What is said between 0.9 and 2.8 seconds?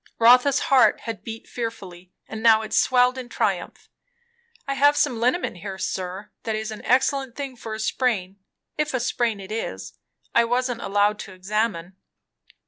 had beat fearfully, and now it